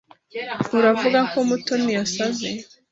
Uravuga 0.77 1.19
ko 1.31 1.37
Mutoni 1.47 1.91
yasaze? 1.97 2.49